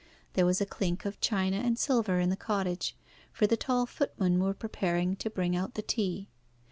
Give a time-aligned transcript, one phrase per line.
[0.33, 2.95] There was a clink of china and silver in the cottage,
[3.31, 6.27] for the tall footmen were preparing to bring out the tea.